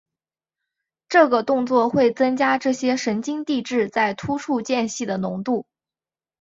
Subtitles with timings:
[1.09, 5.67] 这个作用会增加这些神经递质在突触间隙的浓度。